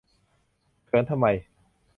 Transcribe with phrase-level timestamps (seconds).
[0.85, 1.25] เขินทำไม